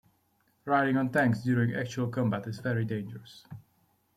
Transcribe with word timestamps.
Riding 0.65 0.97
on 0.97 1.11
tanks 1.11 1.43
during 1.43 1.75
actual 1.75 2.07
combat 2.07 2.47
is 2.47 2.57
very 2.57 2.85
dangerous. 2.85 3.45